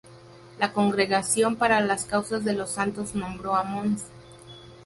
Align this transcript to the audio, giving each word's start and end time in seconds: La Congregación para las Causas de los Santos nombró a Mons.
La 0.57 0.73
Congregación 0.73 1.57
para 1.57 1.79
las 1.79 2.05
Causas 2.05 2.43
de 2.43 2.53
los 2.53 2.71
Santos 2.71 3.13
nombró 3.13 3.55
a 3.55 3.61
Mons. 3.63 4.05